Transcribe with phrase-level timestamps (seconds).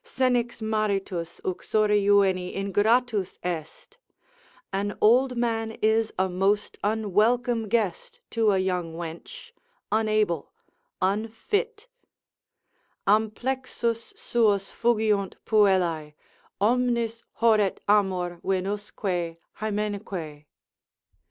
[0.03, 3.99] Senex maritus uxori juveni ingratus est,
[4.73, 9.51] an old man is a most unwelcome guest to a young wench,
[9.91, 10.51] unable,
[11.03, 11.87] unfit:
[13.05, 16.15] Amplexus suos fugiunt puellae,
[16.59, 20.45] Omnis horret amor Venusque Hymenque.